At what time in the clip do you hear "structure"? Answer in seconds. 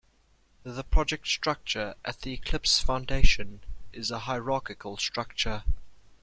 1.27-1.93, 4.97-5.63